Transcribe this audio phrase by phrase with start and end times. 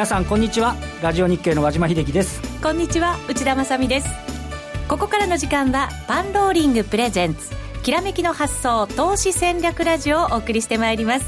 [0.00, 0.76] 皆さんこんにちは。
[1.02, 2.40] ラジオ日経の和島秀樹です。
[2.62, 4.08] こんにちは内田まさです。
[4.88, 7.50] ここからの時間はパンローリングプレゼンツ
[7.82, 11.26] きらめきの発想投資戦略ラジオをお送りしてまいります。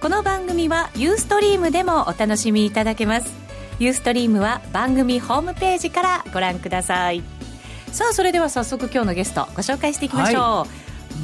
[0.00, 3.34] この番組はユーストリームでもお楽しみいただけます。
[3.80, 7.24] ユーストリームは番組ホームページからご覧ください。
[7.90, 10.68] さあそれでは早速今日のゲストご紹介していきましょう、はい、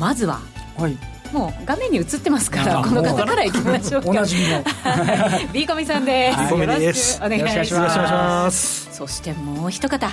[0.00, 0.40] まずは、
[0.76, 0.98] はい、
[1.32, 4.02] もう画面に映ってますからこの方からいきましょう。
[4.02, 4.64] かおなじみの。
[5.52, 8.88] B コミさんです、はい、よろしくお願いします。
[8.92, 10.10] そしてもう一方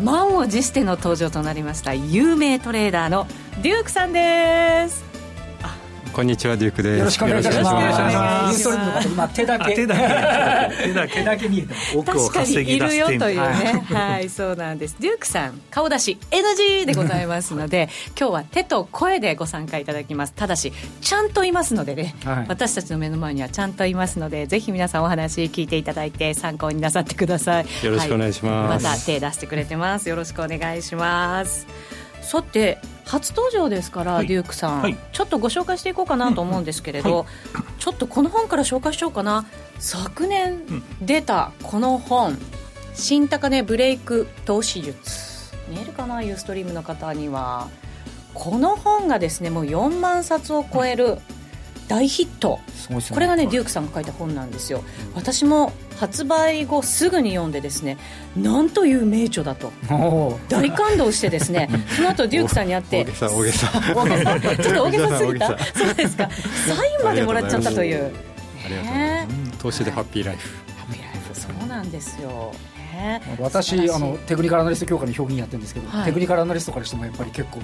[0.00, 3.26] 満を持しての登場となりました有名トレーダーの
[3.62, 5.07] デュークさんです
[6.18, 6.98] こんにちはデュークです。
[6.98, 7.60] よろしくお願いします。
[7.60, 13.84] ユーストリームの方今手だけ手だけ 手だけだけ見えて奥を稼ぎ出しているよというね。
[13.88, 14.96] はい、そうなんです。
[14.98, 20.32] デュークさん顔出し NG でございますので、今日は手と声でご参加いただきます。
[20.32, 22.16] ただしちゃんといますのでね、
[22.48, 27.66] 私たちの目の前にはちゃんといますので、ぜひ皆さんお話聞いていただいて参考になさってください。
[27.84, 28.84] よろしくお願いします。
[28.84, 30.08] また手出してくれてます。
[30.08, 31.68] よろしくお願いします。
[32.28, 37.26] さて初登場ですから、はい、デュークさん、はい、ちょっとご紹介していこうかなと思うんですけれど、はい、
[37.78, 39.46] ちょっとこの本から紹介しようかな。
[39.78, 40.60] 昨年
[41.00, 42.36] 出たこの本
[42.92, 46.22] 「新高値ブレイク投資術」見えるかな？
[46.22, 47.68] ユーストリームの方には。
[48.34, 51.18] この本がですねもう4万冊を超える
[51.88, 54.84] 大ヒット、ね、これがねデュークさんが書いた本なんですよ。
[55.14, 57.96] 私も発売後すぐに読んでですね
[58.36, 59.72] なんという名著だと。
[60.48, 63.72] 大感動してですねその後デュークさんに会って大げさ大げさ。
[64.62, 65.58] ちょっと大げさすぎた？
[65.58, 66.28] そうですか。
[66.66, 68.12] サインまでもらっちゃったという。
[69.58, 70.56] 投資でハッピーライフ。
[70.76, 71.34] ハッピーライフ。
[71.34, 72.52] そうなんですよ。
[73.38, 77.60] 私あのテクニカルアナリスト協会の表現やってるんですけど、はい、テクニカルアナリストからしてもやっぱり結構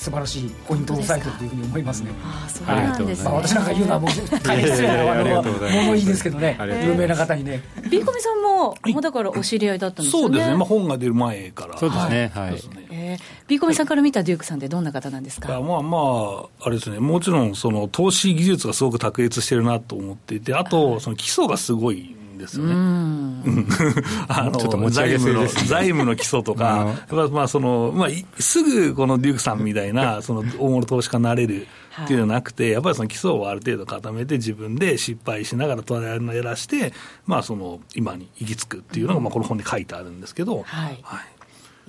[0.00, 2.10] 素晴らしいポイントを押さえてるというふうに思いますね。
[2.24, 4.10] あそうなんです、まあ、私なんか言うのはもう
[4.42, 5.42] 大変失礼なも
[5.88, 6.56] のいいですけどね、
[6.86, 7.62] 有名な方にね。
[7.90, 10.28] ビーコミさんも、もうだからお知り合いだったんですよね。
[10.28, 11.76] そうですね、まあ、本が出る前から。
[11.76, 12.54] そうですね、はい。
[12.90, 15.60] えー、ビーコミさんから見たデュークさんってどんな方なんですか？
[15.60, 22.16] まあまあ、あれですね、もちろんその投資技術がすごく卓越してるなと思っていて、あと、その基礎がすごい。
[22.40, 22.74] ですよね。
[24.28, 26.96] あの財務の財務の基礎とか、
[27.30, 28.08] まあそのまあ
[28.38, 31.66] すぐこのデュークさんみたいな その大物投資家になれる。
[32.04, 36.94] っていうのはなくて、やっぱりその基礎をある程度固めて、自分で失敗しながらトライアらして、
[37.26, 41.39] まあ、その今に行き着くっていうのが、まあ、この本に書いてあるんですけど、はい、はい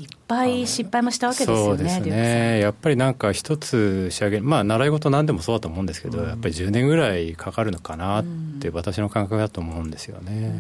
[0.02, 2.60] いっぱい失敗もしたわけですよね、そうですね。
[2.60, 8.26] やっぱりなんか一つ仕上げ、まあ、習い事なんでもそうだと思うんですけど、うん、やっぱり10年ぐらいかかるのかなっ
[8.60, 10.60] て、私の感覚だと思うんですよね、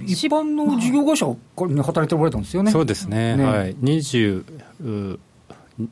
[0.00, 2.72] うん、一般の事業会社に働いておられたんですよね。
[2.72, 3.44] そうですね、ね。
[3.44, 5.18] はい、20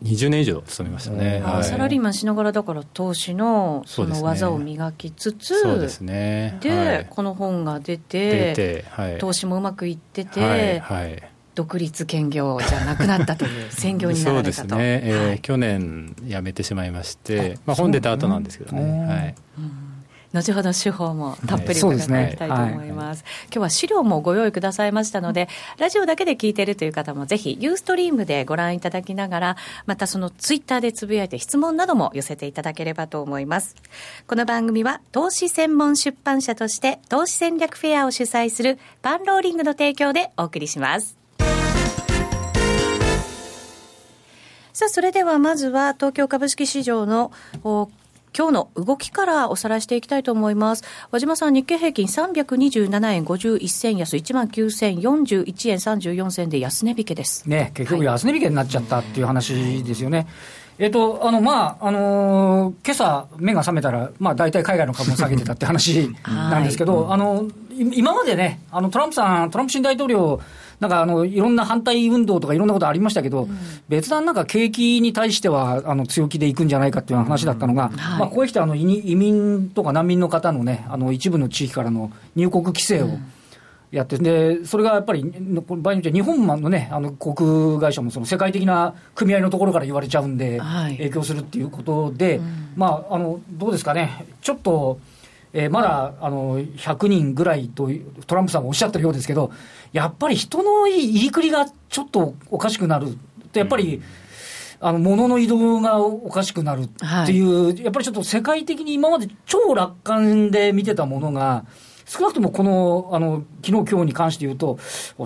[0.02, 6.58] 20年以上勤めましたね、はい、サラリーマンしながらだから投資のその技を磨きつつそうですね。
[6.60, 10.80] で、はい、この本が出て出て、はい、投資もうまくいってて、はい。
[10.80, 11.22] はい
[11.58, 14.68] 独立兼業じゃなくなったという専業になられたと。
[14.70, 19.88] そうですね、えー、はい、去年辞めてしまいましてまあ、本出た後なんですけどね、はい、うん。
[20.32, 23.24] 後ほど手法もたっぷり伺っていきたいと思います。
[23.24, 23.44] はい。
[23.46, 25.48] 今日は資料もご用意くださいましたので、
[25.78, 33.74] ラジオだけで聞いているという方もぜひ、ユーストリームでご覧いただきながら、またそのツイッターでつぶやいて質問なども寄せていただければと思います。
[34.28, 41.18] この番組は、投資専門出版社として、投資戦略フェアを主催するパンローリングの提供でお送りします。
[44.78, 47.32] さあ、それではまずは東京株式市場の
[47.64, 47.88] 今
[48.32, 50.84] 日の動きからおさらいしていきたいと思います。
[51.10, 57.50] 和島さん、日経平均327円51銭安、1万9041円34銭で安値引けです。
[57.50, 60.18] ね、結局安値引けになっちゃったっていう話ですよね。
[60.18, 60.26] はい
[60.78, 70.40] えっと、あの、まあ、あのー、今朝、目が覚めたら、まあ、大体海外の株も下げてたって話なんですけど、 はい、あの、今までね、あの、トランプさん、トランプ新大統領、
[70.80, 73.58] なんかあのいろんな反対運動とかいろんなことありましたけど、うん、
[73.88, 77.96] 別段なんか景気に対してはあの強気でいくんじゃないかっていう話だったのが、うん。
[77.96, 83.18] はい、まあ、ここへ来てあの移民とか難民の方のね、あの一部の地域からの入国規制を、
[83.90, 90.60] やって、で、それがやっぱり、場合によって日本のね、あの航空会社もその世界的な組合のところから言われちゃうんで、
[90.98, 92.40] 影響するっていうことで、はい
[92.76, 95.00] まあ、あの、どうですかね、ちょっと、
[95.52, 97.90] えー、まだあの100人ぐらいと
[98.26, 99.50] トランプさんもおっしゃってるようですけど、
[99.92, 103.16] やっぱり人の入りくりがちょっとおかしくなる。
[103.52, 104.02] と、やっぱり、うん、
[104.80, 106.88] あの物の移動がおかしくなるっ
[107.26, 111.64] ていう、はい、やっぱりちょっと世界的に今まで超楽観で見てたものが、
[112.04, 114.78] 少なくともこの、あの昨日今日に関して言うと、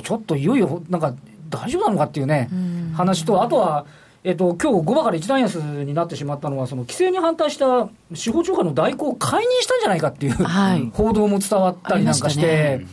[0.03, 1.15] ちょっといよいよなんか
[1.49, 2.49] 大丈夫なのかっていうね、
[2.95, 3.87] 話と、あとは、
[4.25, 12.87] えっと今日5番から一段安になってしまったのは、その規制に反対した司法長官の代行を解任したんじゃないかっていう、はい、報道も伝わったりなんかして。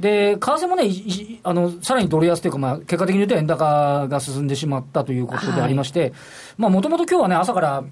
[0.00, 0.90] で、為替もね、
[1.44, 6.12] あのさらにドル安というか、まあ、結果的に言うと円高が進んでしまったということでありまして、
[6.58, 7.84] もともと今日はね、朝から、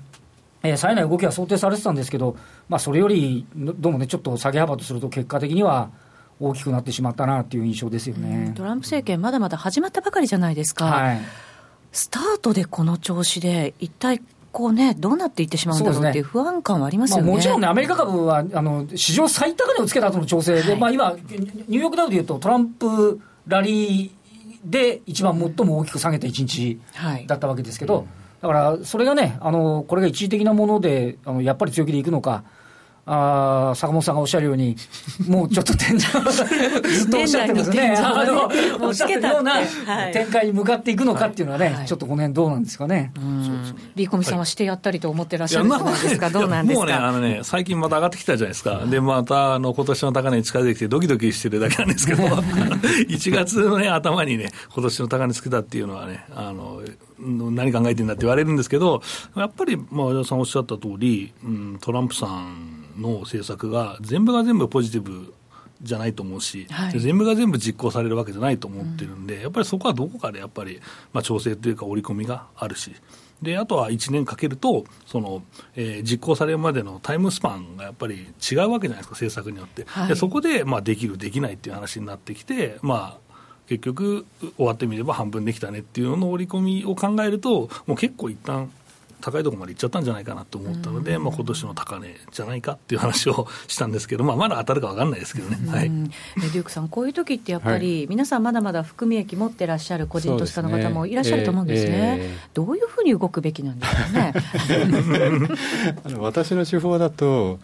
[0.65, 2.37] えー、冴えない動きが想定されてたんですけど、
[2.69, 5.91] まあ、それよりどうもね、ちょっと下げ幅とすると、結果的には
[6.41, 11.21] 大きくなってしまったなっていう印象ですよね、トランプ政権、まだまだ始まったばかりじゃないですか、はい、
[11.93, 14.21] スタートでこの調子で、一体
[14.53, 24.11] こうね、どうなっていってしまうんだろうっていう不安感はありますよね、まあ、もちろんね、アメリカ株はあの史上最高値をつけた後の調整で、はい、まあ、今、ニューヨークダウでいうと、トランプラリー
[24.65, 26.81] で一番最も大きく下げた一日
[27.27, 28.07] だったわけですけど、はい、
[28.43, 32.45] だからそれがね、あのこれが一時的なもので、あのやっぱり強気でいくのか。
[33.07, 34.77] あ坂本さんがおっしゃるように、
[35.27, 39.55] もうちょっと天井、ずっとおっしゃってますね、あのおっしゃってるような
[40.13, 43.13] 展開に向かっていくのかっていうのはね、はい、ちょっとこの辺どうなんですかね。
[43.97, 46.87] リーコミさんはしてやったりと思ってらっしゃるじゃないですか、どうなんですか？
[46.87, 48.83] もうね、あのね、最近また上がってきたじゃないですか。
[48.87, 52.25] で、また、あの、今年の高値に近づいてきて、ドキドキしてるだけなんですけど、
[53.09, 56.81] 1月のね、頭にね、今年の高値つけたっていうのはね、あの、
[57.19, 59.03] 何考えてんだって言われるんですけど、
[59.37, 62.70] やっぱり、まあ、和田さんおっしゃった通り、うん、トランプさん
[63.01, 65.35] の政策が全部が全部ポジティブ
[65.83, 70.81] じゃないと思うし、はい、全部が全部実行されるわけじゃないと思ってるんで、うん、やっぱりそこはどこかでやっぱり、
[71.13, 72.93] まあ、調整というか織り込みがあるし。
[73.43, 75.43] であとは1年かけるとその、
[75.75, 83.31] えー、実行されるまでのタイムスパンがやっぱり違うわけじゃないですか、政策によって、はい、でそこで、まあ、できる、できないっていう話になってきて、まあ、
[83.67, 84.27] 結局、
[84.57, 88.71] 終わってみれば半分できたねっていうのの織り込みを考えると、もう結構一旦
[89.21, 104.33] 高いところまで行っちゃったんじゃないかなと思ったので、まあ今年の高値じゃないかっていう話をしたんですけど、まあ、まだ当たるか分かんないですけどね、はい、デュークさん、こういう時ってやっぱり、皆さん、まだまだ含み益持ってらっしゃる個人投資家の方もいらっしゃると思うんですね、すねえー、どういうふうに動くべきなんですかね？
[106.05, 107.59] あの私の手法だと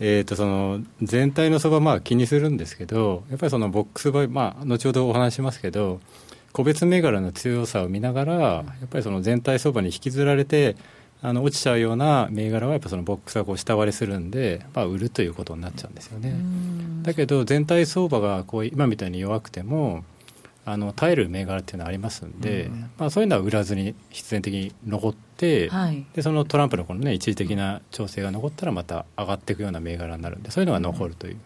[0.00, 6.00] えー、とその全体の相場、まあ、気にするんですけど、やっぱりそのボックスバイ、まあ、後ほどお話しますけど、
[6.52, 10.76] 個別銘柄の強さを見ながら、やっぱりその全体相場に引きずられて、
[11.20, 16.36] あの落ちちゃうような銘柄はやっぱそのボックスがこう下割れするんで、まあ、売るということになっちゃうんですよね。
[17.02, 20.04] だけど全体相場がこう今みたいに弱くても
[20.64, 31.34] あの耐える銘柄っていうのはありますんで、まあ、そういうのは売らずに必然的に残って、はい、でそのトランプのこの、ね、一時的な調整が残ったらまた上がっていくような銘柄になるんでそういうのが残るという。
[31.34, 31.40] うん、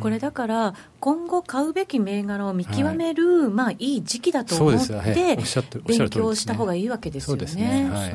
[0.00, 5.38] これだから今後買うべき銘柄を見極める、はい、まあいい時期だと思って、
[5.86, 7.38] 勉強した方がいいわけですよね。
[7.38, 7.88] そうですね。
[7.90, 8.14] はい。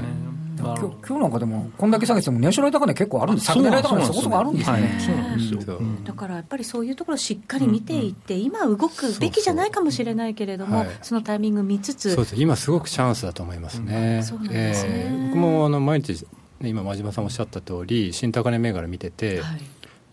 [0.63, 4.97] 今日今日なんかでも、こんだけ下げても、年初来高値結構あるんです、昨年来高値そこそこあるんですよね。
[4.99, 5.81] そうなんですよ。
[6.05, 12.35] だからやっぱりそういうところをしっかり見ていって、今動くべきじゃないかもしれないけれども、そのタイミング見つつ、そうです。
[12.37, 14.21] 今すごくチャンスだと思いますね。
[14.23, 15.29] そうなんですね。
[15.31, 16.25] 僕もあの毎日
[16.61, 19.45] 今真島さんおっしゃった通り新高値銘柄見てて、やっ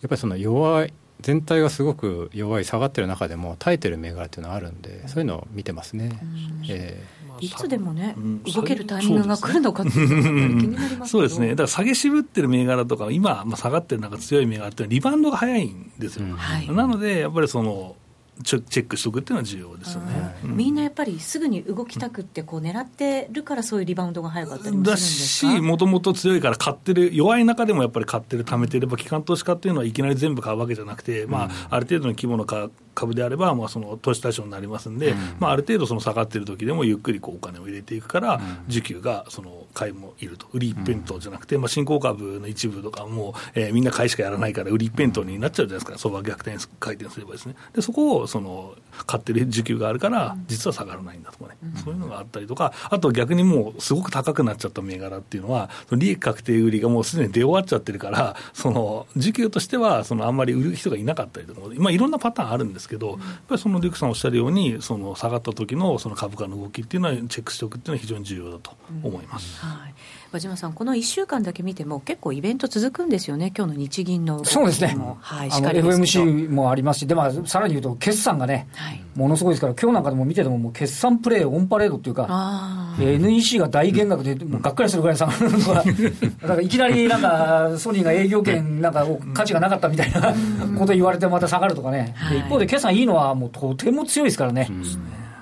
[0.09, 0.93] ぱりその弱い
[1.23, 6.19] 全体がすごく弱い下がってる中でも耐えてる銘柄っていうのはあるんでそういうのを見てますね。
[6.69, 16.27] えーいつでもね、うん、動けるタイミングが来るのかっていうの気になります そうですね、だから下げ渋ってる銘柄とか、今、まあ、下がってるなんか強い銘柄ってリバウンドが早いんですよ。
[16.69, 17.97] うん、なので、やっぱりその、
[18.43, 25.53] チェックしておくっていうのは重要ですよね、うん、みんなやっぱりすぐに動きたくってこう狙ってるからそういうリバウンドが早かったりもするんですか？
[25.53, 32.45] だしもともと強いから買ってる弱い中でもやっぱり買ってる貯めてれば機関投資家っていうのはいきなり全部買うわけじゃなくて、まあ、ある程度の規模の
[33.01, 48.75] 株であれば、まあ、その投資対象になりますんで、うん、まあ、ある程度その下がってる時でもゆっくりこうお金を入れていくから、需給がその買いもいると、売り一辺倒じゃなくて、まあ、新興株の一部とかも、えー、みんな買いしかやらないから、売り一辺倒になっちゃうじゃないですか、相場逆転回転すればですね、でそこをその
[49.07, 51.50] 買ってる需給があるから、実は下がらないんだとかね、
[51.85, 63.19] そういうのがあったりとか、あと逆にもう、すごく高くなっちゃった銘柄っていうのは、利益確定売りがもうすでに出終わっちゃってるから、その需給としては、そのあんまり売る人がいなかったりとか、まあ、いろんなパターンあるんですけど、やっ
[63.49, 68.73] ぱりそのデュクさんおっしゃるように、その下がった時のその株価の動きっていうのは、チェックしておくっていうのは非常に重要だと
[69.03, 69.61] 思います。
[69.63, 69.71] うん。
[69.71, 69.95] はい。
[70.33, 85.85] 和島さん、この1週間だけ見ても、結構イベント続くんですよね、今日の日銀のそうですね、はい、FMC もありますし、でもさらに言うと、決算がね、はい、ものすごいですから、今日なんかでも見てても、もう決算プレー、オンパレードっていうか、NEC が大減額で、もうがっかりするぐらい下がるのが、
[86.43, 90.35] だからいきなりなんか、ソニーが営業権なんか価値がなかったみたいな
[90.79, 94.69] こと言われて、また下がるとかね、一方で決算いいのは、もうとても強いですからね。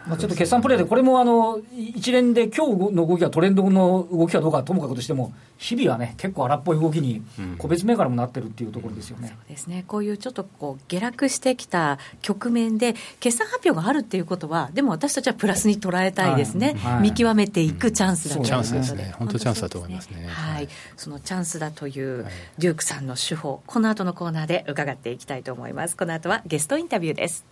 [0.09, 7.23] まあ、ちょっと決算プレーで、これもあの一連で今日の動きはトレンドの動きかどうかともかくとしても、日々はね、結構荒っぽい動きに、
[7.59, 9.85] 個別銘柄もなってるっていうところですよね、うん、そうですね。
[9.87, 16.93] こういうちょっとこう下落してきた局面で、決算発表があるっていうことは、でも私たちはプラスに捉えたいですね、はい。
[16.95, 20.27] はい、見極めていくチャンスだということで、チャンスですね、本当チャンスだと思いますね。
[20.29, 22.27] はい、そのチャンスだという
[22.59, 25.97] デュークさんの手法、この後のコーナーで伺っていきたいと思います。
[25.97, 27.45] この後はゲストインタビューです。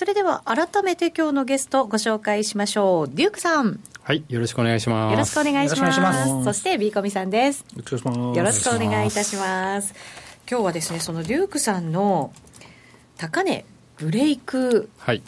[0.00, 3.14] それでは改めて今日のゲストご紹介しましょう。
[3.14, 5.12] デュークさんはいよろしくお願いします。
[5.12, 6.44] よろしくお願いします。
[6.44, 7.66] そしてビーコミさんです。
[7.76, 9.92] よろしくお願いいたします。
[10.50, 12.32] 今日はですねそのデュークさんの
[13.18, 13.66] 高値
[13.98, 15.22] ブレイク、はい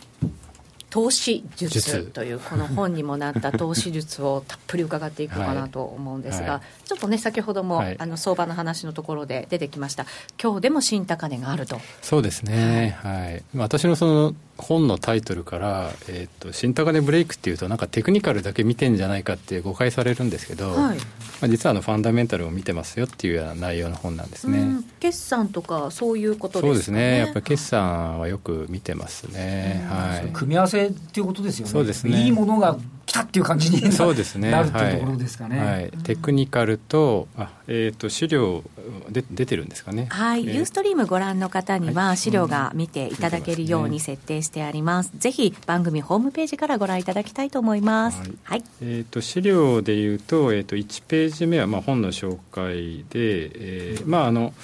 [0.93, 10.05] 投資術というこの本にもなった投資術をたっぷり伺っていこうかなと思うんですが、はい、ちょっとね先ほども、はい、あの相場の話のところで出てきました。
[10.41, 11.81] 今日でも新高値があると。
[12.03, 12.99] そうですね。
[13.01, 21.03] はい、私のその本のタイトルから、えーと、新高値ブレイクっていうとなんかテクニカルだけ見てんじゃないかって誤解されるんですけど、はい、ま
[21.43, 24.63] あ、実はあのファンダメンタルを見てますよっていうような内容の本なんですね。
[25.01, 27.19] 決算とかそういうことですか、ね、そうですね。
[27.19, 31.73] やっぱり決算はよく見てますね、はい、組み合わせっていうことですよね。
[31.73, 32.25] そうですね。
[32.25, 38.63] いいものが来たっていう感じにそうですねなるっていうところですかね、はい、はい、テクニカルとあ、えーと、資料
[39.11, 40.07] で出てるんですかね。
[40.11, 48.19] はい、えー、ユーストリームご覧の方には資料が見ていただけるように設定してあります、ぜひ番組ホームページからご覧いただきたいと思います。
[48.19, 48.33] はい。
[48.45, 53.51] はい、えっ、ー、と資料でいうとえっ、ー、と1ページ目はまあ本の紹介で、
[53.95, 54.55] えー、まああの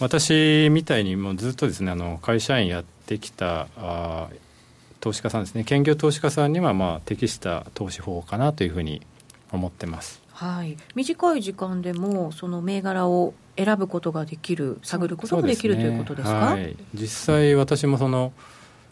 [0.00, 4.28] 私みたいにもうずっとですねあの会社員やってきたあ
[5.04, 5.64] 投資家さんですね。
[5.64, 9.02] 兼業投資家さんにはまあ適した投資法かなというふうに
[9.52, 10.22] 思ってます。
[10.32, 18.32] はい、短い時間でもその銘柄を選ぶことができる探ることができる、ね、ということですか、はい、実際私もその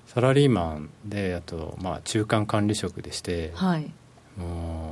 [0.07, 3.91] サラリーマンであと、まあ、中間管理職でして、はい、
[4.37, 4.92] も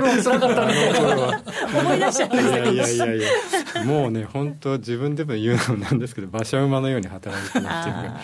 [0.00, 0.72] も辛かったね。
[1.80, 8.20] 思いやいやいやもうね、本当自分でも言うのなんですけど、馬車馬のように働いてるっていうか、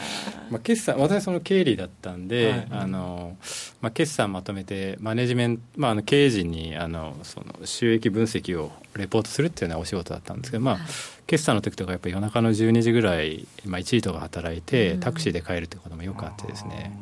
[0.51, 3.37] まあ、決算、私その経理だったんで、はい、あの、
[3.81, 10.79] まあ、決算まとめて、マネジメント、まあ、あの経営陣に、あの、その収益分析をレポートするっていうようなお仕事だったんですけど、まあ、
[11.27, 16.93] 決算の時とかやっぱり夜中の12時ぐらい、まあ、1時とか働いてタクシーで帰るってこともよくあってですね、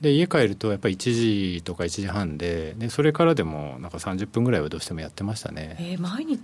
[0.00, 6.42] で家帰るとやっぱり1時とか1時半ででそれからでもなんか30分ぐらいはどうしてもやってましたね、えー、毎日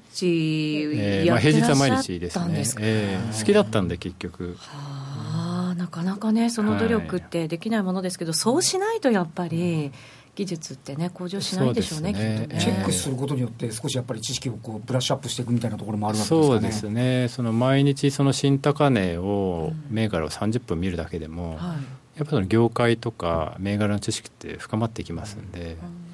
[0.95, 2.65] えーまあ、平日は毎日ですね。
[2.81, 4.57] えー、好きだったんで結局。
[4.59, 9.93] はあなかなかねその努力ってできないものですけど、はい、そうしないとやっぱり、
[10.35, 12.47] 技術ってね向上しないでしょうね、ね。
[12.47, 17.29] ね、チェックすることによって少しやっぱり知識をこうブラッシュアップしていくみたいなところもあるわけですか、ね、そうですね。
[17.29, 21.77] その毎日その新高値を、銘柄を30分見るだけでも、うんはい、
[22.17, 26.12] やっぱその業界とか銘柄の知識って深まっていきますんで、うん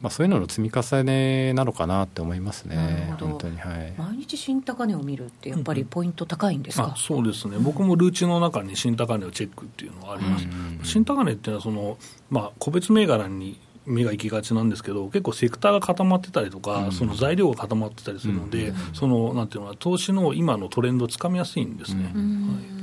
[0.00, 11.98] まあ、そういうのの積み重ねなのかなって思いますね、本当に、はい、毎日新高値を見るって、やっぱりポイント高いんですか、うん、そうですね、僕もルーチの中に新高値をチェックっていうのはあります、うん、新高値っていうのはその、
[12.30, 22.04] まあ、個別銘柄に目が行きがちなんですけど、結構セクターが固まってたりとか、うん、その材料が固まってたりするので、うん、そのなんていうの投資の今のトレンドをつかみやすいんですね。
[22.04, 22.10] は
[22.74, 22.77] い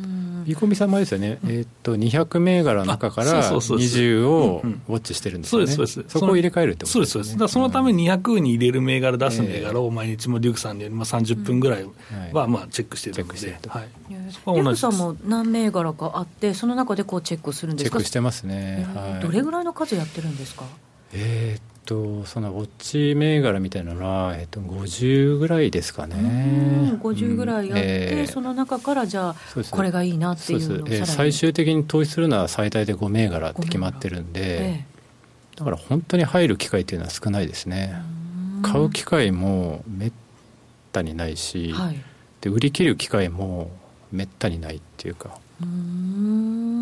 [0.46, 6.14] ビコミさんもですよね、うん、えー、っと200銘柄の中から20をウォッチしてるんですよね、そうですそうです。
[6.14, 11.86] そこを入れ替えるってことです、ね、そうですだそのために200に入れる銘柄出す銘柄を毎日もデュークさんでまあ30分ぐらい
[12.32, 17.98] はまあチェックしてるので、はい、デュークさんも何銘柄かあってその中でこうチェックするんですか？
[17.98, 20.64] チェックしてますね、はい、どれぐらいの数やってるんですか？
[21.14, 26.98] えー、っとそのウォッチ銘柄みたいなのは、えっと、50ぐらいですかね。
[27.02, 29.36] 50ぐらいあって、えー、その中からじゃあ
[29.72, 37.96] これがいいなっていうのを、えー、最終的に投資するのは最大で5銘柄って決まってるんで、えー、だから本当に入る機会っていうのは少ないですね。
[38.64, 40.12] 買う機会もめっ
[40.92, 42.02] たにないし、はい、
[42.42, 43.70] で売り切る機会も
[44.12, 45.38] めったにないっていうか。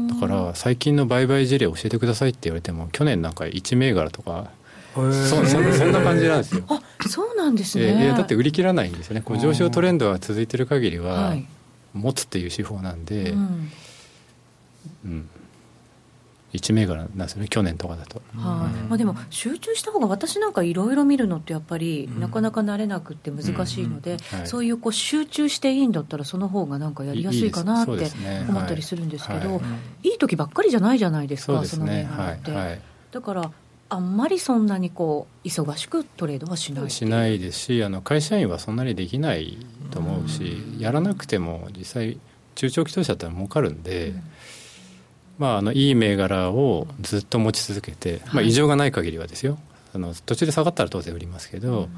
[0.09, 4.49] だから最近の売買事例教えてくださいって言われても去年なんか1銘柄とか
[4.93, 6.63] そそそんな感じなんですよ。
[6.67, 9.21] あそうなんですね、えー、だって売り切らないんですよね。
[9.21, 11.35] こう上昇トレンドが続いてる限りは、
[11.93, 13.71] 持つっていう手法なんで、うん、
[15.05, 15.29] うん、
[16.53, 18.87] 1銘柄なんですよね去年とかだと、はい。
[18.87, 27.91] まあ、でも集中した方が私なんかいろいろ見るのってやっぱりなかなか慣れなくて難しいので、そういうこう集中していいんだったらその方がなんかやりやすいかなって
[28.47, 29.61] 思ったりするんですけど
[30.03, 30.09] い。
[30.09, 30.17] い。
[30.19, 32.81] 時ばっかりじゃないじゃないですかその銘柄って。
[33.11, 33.51] だから
[33.93, 39.57] あんまりそんなにこう忙しくトレードはしないしないですしあの会社員はそんなにできない
[39.91, 42.19] と思うし、うやらなくても実際
[42.55, 44.21] 中長期投資だったら儲かるんで、うん、
[45.37, 49.57] まあ、あのいい銘柄をずっと持ち続けて、まあ、異常がない限りはですよ。
[49.93, 51.89] あの途中で下がったら当然売りますけど、うん、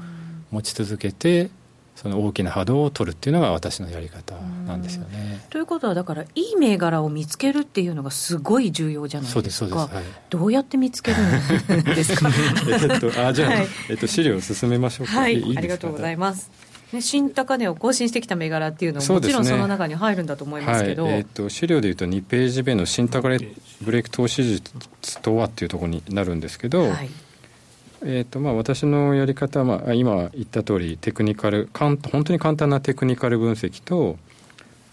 [0.50, 1.50] 持ち続けて
[1.96, 4.34] その大きな波動を取るっていうのが私のやり方
[4.66, 5.40] なんですよね。
[5.48, 12.28] ということは、だから、いい銘柄を見つけるっていうのがすごい重要じゃないですか、い、どうやって見つけるんですか？
[12.68, 16.50] えっと、あじゃあ、はい、えっと、資料を進めましょうか、はい、いいありがとうございます。
[16.92, 23.38] ね、新高値を更新してきた銘柄っていうのも、もちろんその中に入るんだと思いますけど、はい、えーと、資料でいうと、2ページ目の新高値
[23.80, 24.70] ブレイク投資術
[25.22, 27.10] とはっていうところになるんですけど、はい
[28.02, 34.18] えーとまあ、私のやり方は、まあ、今言った通りテクニカル本当に簡単なテクニカル分析と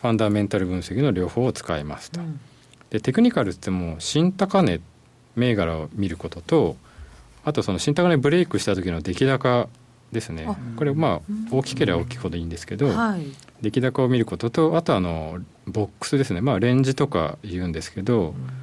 [0.01, 2.39] ファンダメンタル分析の両方を使いますと、うん、
[2.89, 4.79] でテクニカルっても新高値
[5.35, 6.77] 銘柄を見ることと
[7.43, 9.67] あとその新高値ブレイクした時の出来高
[10.11, 10.47] ですね。
[10.77, 13.25] これまあ大きければ大きいほどいいんですけど、はい、
[13.61, 16.41] 出来高を見ることとあとあのボックスですね。
[16.41, 18.62] まあレンジとか言うんですけど、うん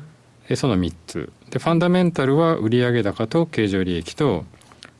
[0.56, 1.32] その3つ。
[1.50, 4.44] でファンダメンタルは売上高と経常利益と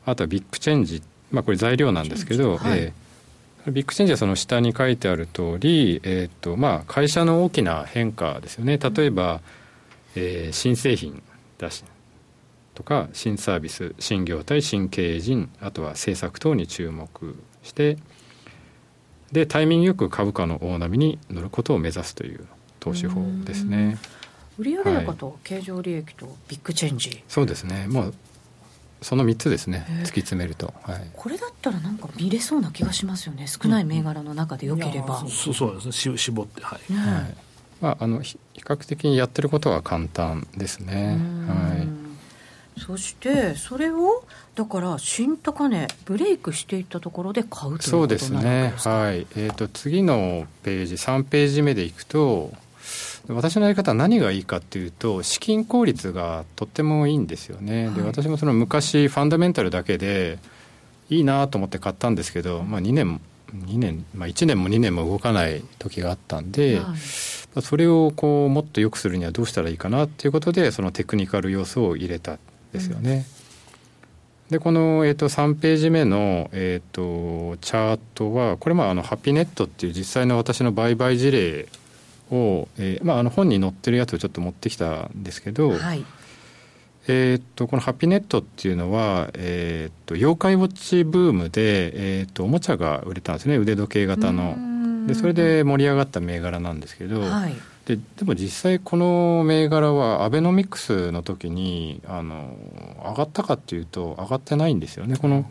[0.07, 8.79] あとはビッグチェンジ、まあ、これ材料なんですけど、はい、えー、ビッグチェンジはその下に書いてある通り、えーとまあ、会社の大きな変化ですよね。
[8.79, 9.41] 例えば、
[10.17, 11.23] えー、新製品
[11.59, 11.85] 出し
[12.75, 17.99] とか新サービス新業態新経営陣あとは政策等に注目して
[19.33, 22.47] でタイミングよく株価の大波に乗ることを目指すという
[22.81, 23.99] 投資法ですね。
[24.61, 27.87] 売上高と経常利益とビッグチェンジ、はい、そうですね。
[27.89, 28.15] もう
[29.03, 29.87] その3つですね。
[30.03, 33.47] 突き詰めると、はい、これだったらなんか見れそうな気がしますよね。
[33.47, 36.19] 少ない銘柄の中でよければ、うん、そうそうですね。
[36.19, 37.35] 絞ってはい、ね、はい、
[37.81, 41.19] まあ、あの比較的にやってることは簡単ですね。
[41.49, 42.01] はい。
[42.81, 44.25] そしてそれを
[44.55, 48.75] だから新高値ブレイクしていったところで買うということそうですね。
[48.77, 49.27] はい。
[49.37, 52.53] えーと次のページ3ページ目でいくと
[53.35, 60.39] 私のやり方は何がいいかっていうと資金効率がとってもいいんですよね、はい、で私もその昔ファンダメンタルだけで
[61.09, 63.21] いいなと思って買ったんですけど、まあ、2年
[63.55, 72.39] 2年、まあ、1年も2年も動かない時があったんで、はい、それをこうもっと良くするにはどうしたらいいかなっていうことでそのテクニカル要素を入れたん
[72.73, 73.27] ですよね。
[74.49, 81.67] うん、でこの、えー、と3ページ目の、えー、とチャートはこれまああのハピネットっていう実際の私の売買事例
[82.31, 86.05] を、えーまあ、あの本に載ってるやつをちょっと持ってきたんですけど、はい、
[87.09, 94.57] えー、っとこのハッピーネットっていうのは、えー、っと妖怪ウォッチブームで、えー、っとおもちゃが売れたんですね腕時計型の。
[95.07, 97.55] でそれで盛り上がった銘柄なんですけど、はい、
[97.87, 102.55] ででも実際この銘柄はアベノミクスの時にあの
[103.03, 105.17] 上がったかっていうと上がってないんですよね。
[105.17, 105.51] この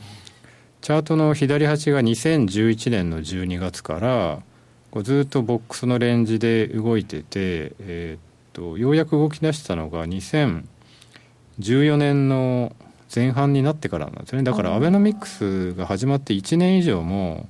[0.82, 4.44] チャートの左端が2011年の12月から
[4.92, 8.20] こうずっとボックスのレンジで動いてて、えー、っ
[8.54, 12.76] とようやく動き出したのが2014年の
[13.14, 14.44] 前半になってからなんですよね。
[14.44, 17.48] だからアベノミクスが始まって1年以上も、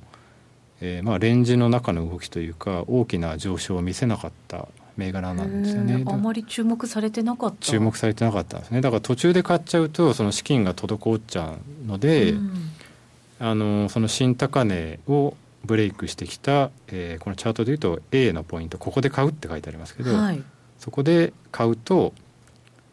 [0.80, 6.02] えー、まあレンジの中の動きというか大きな上昇を見せなかった銘柄なんですよね。
[6.06, 7.56] あまり注目されてなかった。
[7.60, 8.80] 注目されてなかったんですね。
[8.80, 12.34] だから途中で買っちゃうとその資金が滞っちゃうので、
[13.38, 20.42] あのその新高値をブレイクしてきた、えー、このチャートでいうと A のポイントここで買うって書いてありますけど、はい、
[20.78, 22.12] そこで買うと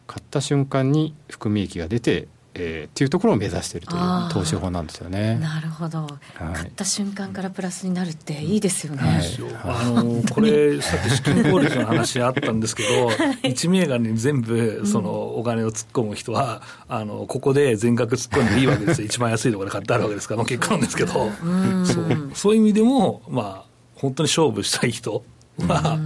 [0.06, 5.36] 買った瞬間に含み益が出てえー、っていうところを目指しているという投資法なんですよね。
[5.36, 9.02] なるほど、はい、買った瞬間からプラスになるっていいですよね。
[9.02, 9.22] はい、
[9.64, 13.16] あのこれさっき資金効率の話あったんですけど、 はい、
[13.52, 19.06] 1銘柄に全部そのお金を突っ込む人は、あのここで全額突っ込んでいいわけですよ。
[19.08, 22.30] 一番安いところで買ってあるわけですから、まあ、結果なんですけど、そう。
[22.34, 25.22] そういう意味でもまあ本当に勝負したい人
[25.66, 25.98] は。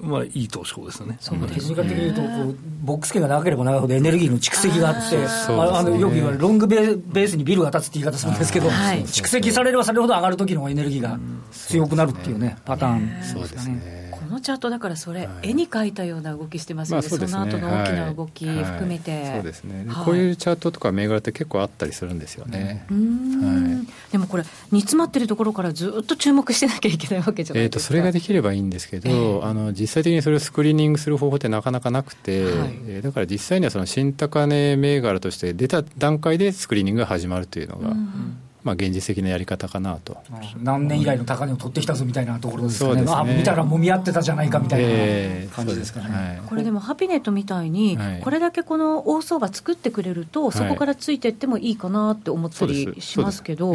[0.00, 1.16] まあ、いい投資法ですね。
[1.20, 5.16] そうテクニカル的に言うと、こうボックス圏が長ければ長いほどエネルギーの蓄積があって、
[5.48, 11.18] あのよく言われるロングベースにビルが立つって言い方するんですけど、蓄積されればされるほど上がる時のエネルギーが
[11.50, 14.07] 強くなるっていうね、パターンですかね。
[14.28, 32.52] このチャートだからそれ、絵に描いたような動きしてますよね、まあ、その後の大きな動き含めて、そうですね、こういうチャートとか銘柄って結構あったりするんですよね、はい、でもこれ煮詰まってるところからずっと注目してなきゃいけないわけじゃないですか、えー、とそれができればいいんですけど、えー、あの実際的にそれをスクリーニングする方法ってなかなかなくて、はい、
[32.86, 40.18] えー、だから実際にはその新高値銘柄として出た段階でスクリーニングが始まるというのが、うんまあ、現実的なやり方かなと。
[40.62, 43.06] 何年以来の高値を取ってきたぞみたいなところですかね、ね。
[43.10, 53.74] あ見たらもみ合ってたじゃないかみたいな感じですかね、えーはい、これでもハピネットみたいに、これだけこの大相場作ってくれると、そこからついていってもいいかなって思ったりしますけど。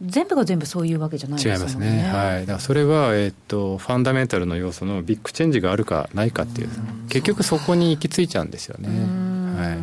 [0.00, 1.54] 全部が全部そういうわけじゃないですね。
[1.54, 2.10] 違いますね。
[2.12, 2.40] はい。
[2.42, 6.68] だからそれはえっ、とファンダメンタルの要素の big change があるかないかっていう、
[7.08, 8.88] 結局そこに行き着いちゃうんですよね。
[9.58, 9.78] はい。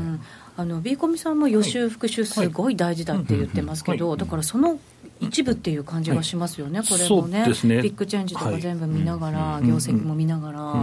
[0.58, 4.80] あの B コミさんも予習復習すごい大事だって言ってますけど、だからその
[5.20, 7.82] 一部っていう感じがしますよね、はい、これもね、ね。
[7.82, 10.74] big change とか全部見ながら、はい、業績も見ながら、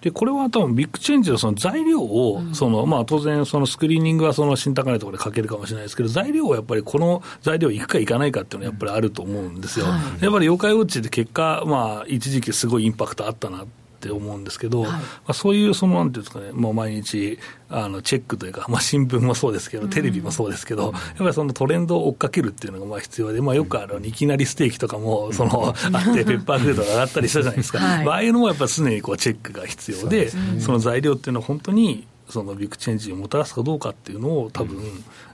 [0.00, 9.86] でこれは多分 big change のその材料を、そのまあ、当然、そのスクリーニングはその新高値とかでかけるかもしれないですけど、材料はやっぱりこの材料いくかいかないかっていうのはやっぱりあると思うんですよ。
[9.86, 13.64] やっぱり妖怪ウォッチって結果、まあ、一時期すごいインパクトあったな
[14.00, 34.78] って思うんですけど、はい、まあ、そういうそのなんていうんですかね、もう毎日あのチェックというか、まあ、新聞もそうですけど、テレビもそうですけど、うん、やっぱりそのトレンドを追っかけるっていうのがまあ必要で、まあ、よくあのいきなりステーキとかもその、 あって、ペッパーフードが上がったりしたじゃないですか、はい、ああいうのもやっぱり常にこうチェックが必要で、そその材料っていうのは本当にそのビッグチェンジをもたらすかどうかっていうのを多分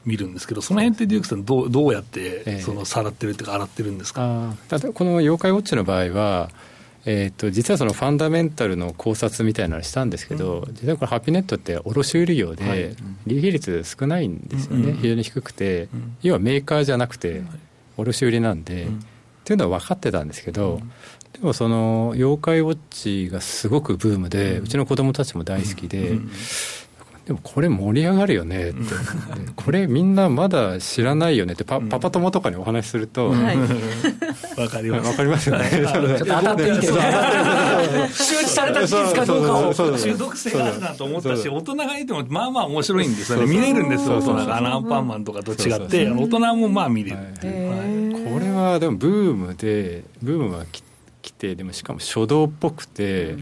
[0.04, 6.50] 見るんですけど、その辺ってデュークさんどう、どうやってそのさらってるっていうか、洗ってるんですか、ただこの妖怪ウォッチの場合は、
[7.08, 17.42] えーと、実はそのファンダメンタルの考察みたいなのしたんですけど、うん、実はこれハッピーネットって卸売業で利益率少ないんですよね、非常に低くて、うん、要はメーカーじゃなくて
[17.96, 18.98] 卸売なんで、うん、っ
[19.44, 20.80] ていうのは分かってたんですけど、
[21.32, 26.18] でもその妖怪ウォッチがすごくブームで、うちの子供たちも大好きで、
[27.26, 28.80] でもこれ盛り上がるよねって、
[29.56, 33.30] これみんなまだ知らないよねってパ、パパ友とかにお話しすると、
[34.56, 35.08] わ、かります。
[35.08, 35.68] わかりますよね。
[35.68, 36.94] ちょっと当たってみて、周
[38.44, 39.44] 知された事実かどう。
[39.44, 39.74] かを。
[39.74, 43.46] 中毒性があるなと思ったし、大人がいてもまあまあ面白いんですよね。
[43.46, 44.74] 見れるんですよ、大人が。
[44.76, 47.16] アンパンマンとかと違って、大人もまあ見れる。
[47.16, 48.10] ってい。
[48.12, 48.32] う。
[48.32, 53.34] これはでもブームで、ブームが来て、でもしかも初動っぽくて、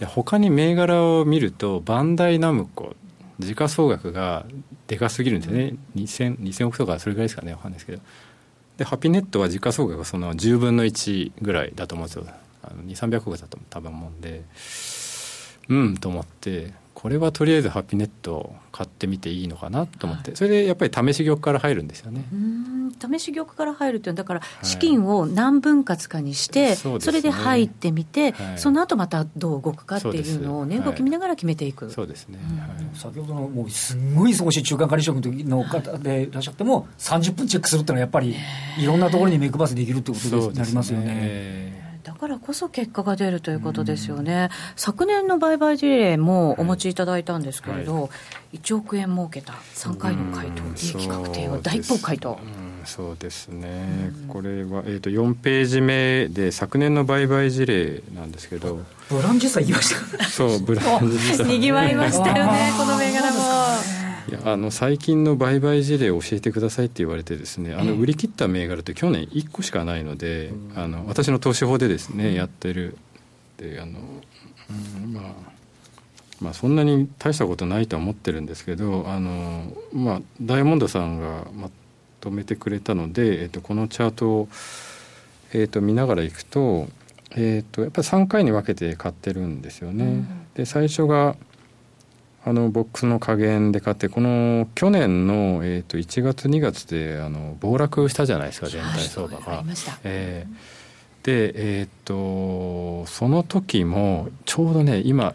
[0.00, 2.96] で他に銘柄を見るとバンダイナムコ
[3.40, 4.46] 時価総額が
[4.86, 8.02] でかすぎるんですよね、2000, 2000億とかそれぐらいですかね、分かんないですけど。
[8.76, 12.26] で、ハピネットは時価総額がその10分の1ぐらいだと思うんですよ。
[12.62, 14.44] あの2、300億だと多分思うんで、
[15.68, 22.24] うんと思って、これはとりあえずハピネット買ってみていいのかなと思って、それでやっぱり試し玉から入るんですよね。
[23.00, 31.90] 試し玉から入るっていうだから資金を何分割かにして、はいそね、それで入ってみて、はい、その後またどう動くかっていうのを値動き見ながら決めていく。
[31.90, 32.38] そうですね、
[32.92, 38.34] うん、先ほどのもうすごい忙しい中間管理職の方でいらっしゃっても30分チェックするっていうのはやっぱり
[38.78, 41.79] いろんなところに目配せできるってことになりますよね。
[42.02, 48.08] だからこそ結果が出るということですよね、昨年の売買事例もお持ちいただいたんですけれど、は
[48.52, 52.38] い、1億円儲けた3回の回答、利益確定を大一方回答。
[52.84, 58.80] そうですね、これは、えーと、4ページ目で昨年の売買事例なんですけど。
[59.10, 72.96] ブランジスタ言いましたそうブランジスタにぎわいましたよね この銘柄もいやあの最近の売買事例を教えてくださいって言われてですねあの売り切った銘柄って去年1個しかないので、あの私の投資法でですねやってる
[73.56, 73.98] であの、
[75.04, 75.50] うん、まあ
[76.40, 81.70] まあ、そんなに大したことないとは思ってるんですけどあの、まあ、ダイヤモンドさんがま
[82.20, 84.48] とめてくれたので、えっと、このチャートを、
[85.52, 86.88] えっと、見ながらいくと,、
[87.36, 90.04] えっとやっぱり3回に分けて買ってるんですよね。
[90.04, 91.36] うん、で最初が
[92.44, 99.52] あのボックスの加減で買ってこの去年の、えー、と1月2月であの暴落したじゃないですか全体相場が。
[99.56, 99.64] はい、
[100.04, 105.34] えー、でえっ、ー、とその時もちょうどね今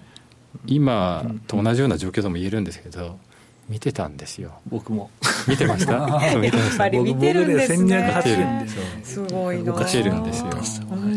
[0.65, 3.19] 今と同じような状況とも言えるんですけど
[3.69, 4.53] 見てたんですよ。
[4.67, 5.09] 僕も。
[5.47, 5.95] 見てました？
[6.37, 8.65] 見てました見てるんですね
[9.03, 9.73] すごいな。
[9.73, 10.49] るんですよ。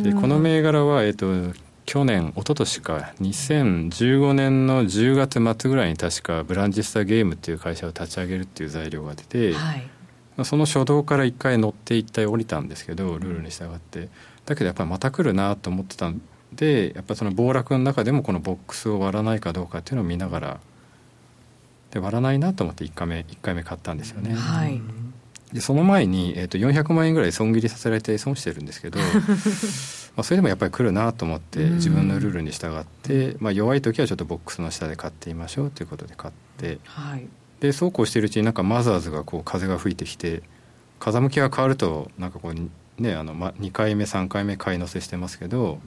[0.02, 9.88] でこの銘柄は、えっ、ー、と去年一昨年か2015年の10月末ぐらいに確かブランジスタゲームっていう会社を立ち上げるっていう材料が出て、はい、
[10.44, 14.10] その初動から一回乗って一体降りたんですけどルールに従って。
[14.44, 16.20] だけどやっぱりまた来るなと思ってたん
[16.52, 20.60] でやっぱその暴落の中でもこのボックスを割らないかどうかっていうのを見ながら
[21.90, 24.34] で割らないなと思って1回目1回目買ったんですよね。
[24.34, 24.80] はい。
[25.52, 29.00] でその前に、えー、と400万円ぐらい損切りさせられて損してるんですけど
[30.18, 37.28] まあ、それでもやっぱり来るなと思って自分のルールに従って、まあ、弱い時はちょっとボックスの下で買ってみましょうということで買って、はい、
[37.60, 40.42] でそうこうしているうちになんかマザーズがこう風が吹いてきて
[40.98, 45.78] 風向きが変わるとなんかこうねあの、ま、2回目3回目買い乗せしてますけど、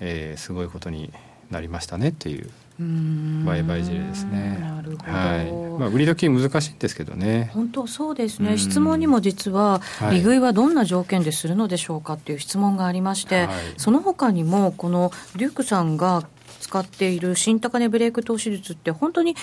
[0.00, 1.10] えー、すごいことに
[1.50, 4.58] なりましたねっていう売買事例ですね。
[4.60, 5.12] なるほど。
[5.12, 5.80] はい。
[5.80, 7.50] まあ売り時難しいんですけどね。
[7.54, 8.58] 本当そうですね。
[8.58, 16.26] 質問にも実は利食いはどんな条件でするのでしょうかっていう質問がありまして、はい、その他にもこのデュークさんが
[16.60, 19.36] 使っている新高値ブレイク投資術って本当に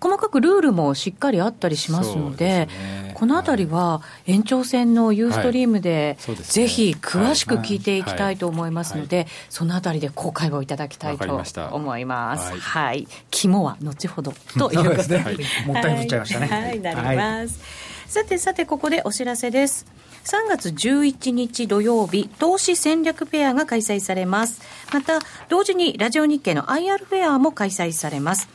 [0.00, 12.58] 細かくルールもしっかりあったりしますので、ね、このあたりは延長戦のユーストリームで、ぜひ詳しく聞いていきたいと思いますので、そのあたりで公開をいただきたいと思います。
[12.58, 15.24] はい、肝は後ほどということで、
[15.66, 16.46] もったいぶっちゃいましたね。
[16.46, 17.60] はい、なります。
[18.06, 19.86] さてさてここでお知らせです。
[20.24, 24.60] 3月11日土曜日、投資戦略フェアが開催されます。
[24.92, 28.48] また、同時にラジオ日経の IR フェアも開催されます。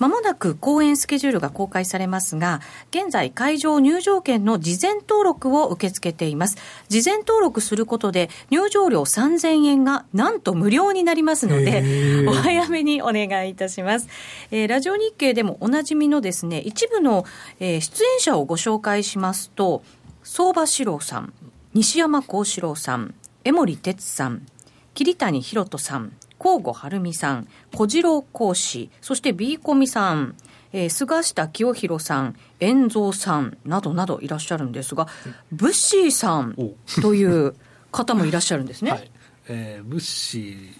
[0.00, 6.56] まもなく公演スケジュールが公開されますが、現在会場入場券の事前登録を受け付けています。
[6.88, 14.08] 事前登録することで入場料3000円がなんと無料になりますので、お早めにお願いいたします。
[14.50, 17.26] えー、ラジオ日経でもおなじみのですね、一部の、
[17.60, 19.82] えー、出演者をご紹介しますと、
[20.22, 21.32] 相場志郎さん、
[21.74, 24.46] 西山幸四郎さん、江森哲さん、
[24.94, 30.36] 桐谷博人さん、甲吾晴美さん、小次郎講師、そして B コミさん、
[30.72, 35.08] えー、菅下清弘さん、遠蔵さんなどなどいらっしゃるんですが、
[35.52, 36.54] ブッシーさん
[37.02, 37.54] という
[37.90, 38.90] 方もいらっしゃるんですね。
[38.92, 39.10] はい、
[39.48, 40.79] えー、ブッシー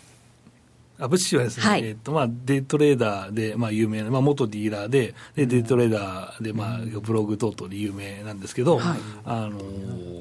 [1.01, 9.59] アブッシュはですね、はい、えっ、とまあ、デイトレーダーで、まあ、有名な、まあ、元ディーラーで、でデイトレーダーで、まあ、ブログ等々で有名なんですけど、はい、あの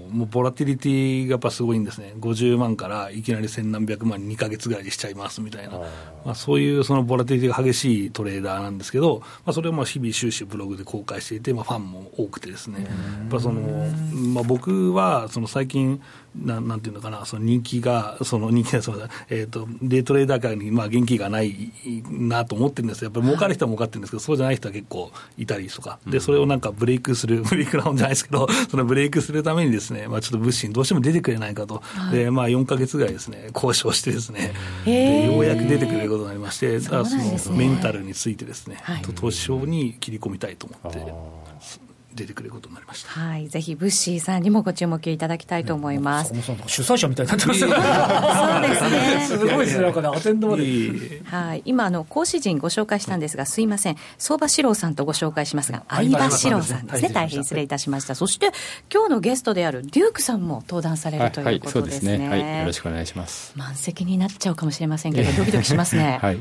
[0.09, 5.79] もうボラティリティがやっぱすごいんですね、50万からいきなり千何百万に2か月ぐらいにしちゃいますみたいな、
[6.25, 12.85] まあ、そういうそのボラティリティが激しいトレーダーなんですけど、まあ、それをまあ日々終始ブログで公開していて、まあ、ファンも多くてですね、や
[13.25, 16.01] っぱその、まあ、僕はその最近、
[16.35, 21.71] ななんていうのかな、その人気が、その人気が、そのえーと、デイトレーダー界にまあ元気がない
[22.09, 34.53] なと思ってるんですやっぱり儲かる人は儲かってるんですけど、そうじゃない人は結構いたりとか、でそれをなんかブレイクする、 ブレイクラウンじゃないですけど、そのブレイクするためにですね、まあ、ちょっと物資にどうしても出てくれないかと、はい、でまあ、4か月ぐらいですね、交渉してですね、
[34.85, 37.03] でようやく出てくれることになりまして、そ、ね、
[37.45, 41.88] のメンタルについてですね、はい、投資症に切り込みたいと思って。
[42.13, 43.09] 出てくることになりました。
[43.09, 46.33] はい、ぜひブッシーさんにもご注目いただきたいと思います。
[46.33, 47.75] ね、主催者みたいになってますそうで
[48.75, 49.25] すね。
[49.27, 51.21] すごいですね、なんかね、アテンドまで。
[51.25, 57.09] はい、今あの講師陣ご紹介したんですが、すいません、相場志郎さんとご紹介しますが、相場志郎さんですね。
[57.09, 58.15] 大変失礼いたしました。
[58.15, 58.51] そして
[58.93, 62.17] 今日のゲストであるデュークさんも登壇されるということですね。
[62.27, 63.53] はい、はい、よろしくお願いします。
[63.55, 66.19] 満席になっちゃうかもしれませんけど、ドキドキしますね。
[66.23, 66.39] はい。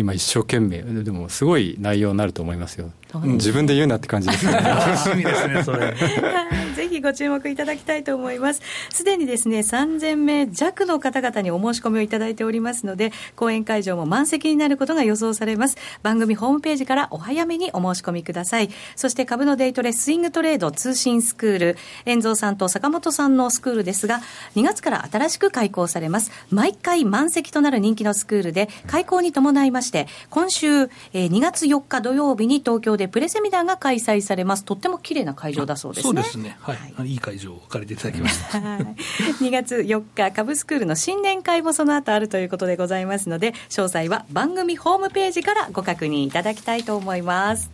[0.00, 0.82] 今一生懸命。
[1.04, 2.90] でもすごい内容になると思いますよ。
[3.22, 4.52] 自分で言うなって感じですね。
[4.52, 5.94] 楽しみですねそれ
[6.80, 8.62] ぜひご注目いただきたいと思います。
[8.88, 15.76] すでにですね3000名弱の方々にお申し込みをいただいておりますので講演会場も満席になることが予想されます。
[16.02, 18.70] 番組ホームページからお早めにお申し込みください。
[18.96, 24.22] そして株のデイトレスイングトレード通信スクール遠蔵さんと坂本さんのスクールですが
[24.56, 26.30] 2月から新しく開講されます。
[26.48, 30.66] 毎回満席となる人気のスクールで開講に伴いまして今週、
[31.12, 34.64] えー、2月4日土曜日に東京でプレセミナーが開催されます。
[34.64, 36.14] とっても綺麗な会場だそうですね。
[36.14, 36.56] そうですね。
[36.60, 37.14] は、はい、い。
[37.16, 38.58] い会場を借りていただきました。
[39.40, 47.70] 2月4日株スクールの新年会もその後あるということでございますので詳細は番組ホームページからご確認いただきたいと思います。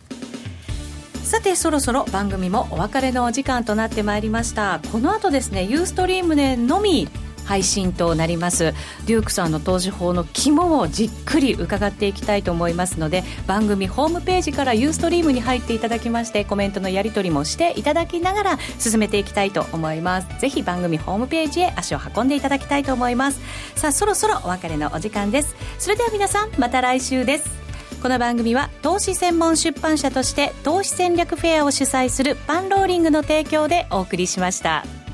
[1.23, 4.79] さてそろそろ番組もお別れのお時間となってまいりました。
[4.91, 7.09] この後ですねユーストリームでのみ
[7.47, 8.73] 配信となります。
[9.05, 20.27] デュークさんの投資法の肝をじっくり伺っていきたいと思いますので番組ホームページからユーストリームに入っていただきましてコメントのやり取りもしていただきながら進めていきたいと思います。
[20.39, 23.39] ぜひ番組ホームページへ足を運んでいただきたいと思います。
[23.75, 25.55] さあそろそろお別れのお時間です。
[25.79, 27.67] それでは皆さんまた来週です。
[28.01, 35.06] この番組は投資専門出版社として投資戦略フェアを主催するパンローリングの提供でお送りしました。